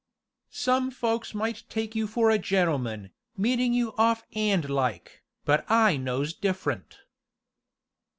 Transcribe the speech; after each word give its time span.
"Some 0.55 0.89
folks 0.89 1.35
might 1.35 1.61
take 1.69 1.93
you 1.95 2.07
for 2.07 2.31
a 2.31 2.39
gentleman, 2.39 3.11
meetin' 3.37 3.71
you 3.71 3.93
off'and 3.99 4.67
like, 4.67 5.21
but 5.45 5.63
I 5.69 5.95
knows 5.97 6.33
different." 6.33 6.97